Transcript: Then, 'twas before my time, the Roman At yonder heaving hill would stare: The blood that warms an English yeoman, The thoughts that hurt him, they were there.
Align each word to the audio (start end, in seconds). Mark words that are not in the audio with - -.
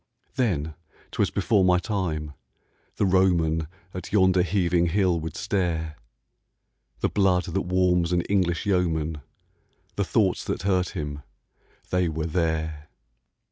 Then, 0.35 0.73
'twas 1.11 1.29
before 1.29 1.63
my 1.63 1.77
time, 1.77 2.33
the 2.95 3.05
Roman 3.05 3.67
At 3.93 4.11
yonder 4.11 4.41
heaving 4.41 4.87
hill 4.87 5.19
would 5.19 5.37
stare: 5.37 5.95
The 7.01 7.09
blood 7.09 7.43
that 7.43 7.61
warms 7.67 8.11
an 8.11 8.21
English 8.21 8.65
yeoman, 8.65 9.21
The 9.97 10.03
thoughts 10.03 10.43
that 10.45 10.63
hurt 10.63 10.89
him, 10.97 11.21
they 11.91 12.09
were 12.09 12.25
there. 12.25 12.89